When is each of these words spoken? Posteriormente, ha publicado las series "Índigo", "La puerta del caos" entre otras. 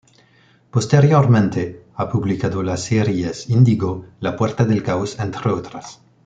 Posteriormente, 0.71 1.85
ha 1.93 2.09
publicado 2.09 2.63
las 2.63 2.85
series 2.85 3.51
"Índigo", 3.51 4.07
"La 4.19 4.35
puerta 4.35 4.65
del 4.65 4.81
caos" 4.81 5.19
entre 5.19 5.51
otras. 5.51 6.01